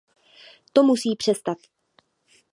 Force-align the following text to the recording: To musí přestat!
To 0.73 0.83
musí 0.83 1.15
přestat! 1.15 1.57